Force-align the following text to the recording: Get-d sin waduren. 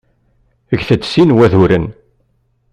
Get-d 0.79 1.03
sin 1.11 1.35
waduren. 1.37 1.85